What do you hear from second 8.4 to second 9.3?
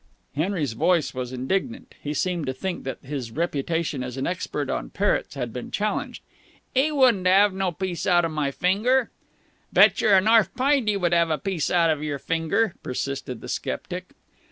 finger."